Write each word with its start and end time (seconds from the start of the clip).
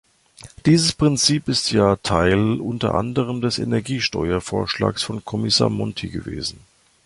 Dieses 0.65 0.93
Prinzip 0.93 1.47
ist 1.47 1.69
ja 1.69 1.95
Teil 1.97 2.59
unter 2.59 2.95
anderem 2.95 3.39
des 3.41 3.59
Energiesteuervorschlags 3.59 5.03
von 5.03 5.23
Kommissar 5.23 5.69
Monti 5.69 6.09
gewesen. 6.09 6.59